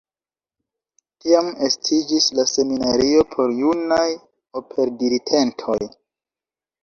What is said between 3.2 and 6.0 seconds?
por junaj operdiritentoj.